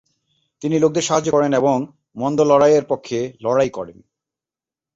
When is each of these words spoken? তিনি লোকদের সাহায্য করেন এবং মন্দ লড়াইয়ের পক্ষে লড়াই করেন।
তিনি 0.61 0.75
লোকদের 0.79 1.01
সাহায্য 1.01 1.29
করেন 1.31 1.51
এবং 1.53 1.77
মন্দ 2.15 2.39
লড়াইয়ের 2.41 2.85
পক্ষে 2.85 3.19
লড়াই 3.41 3.69
করেন। 3.69 3.97